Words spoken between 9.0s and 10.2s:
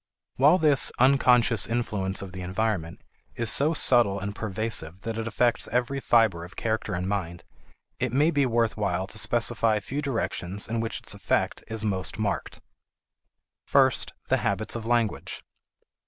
to specify a few